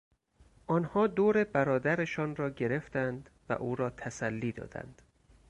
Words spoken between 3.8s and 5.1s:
تسلی دادند.